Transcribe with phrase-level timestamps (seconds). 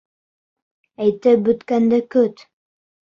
[1.07, 2.47] Әйтеп бөткәнде көт!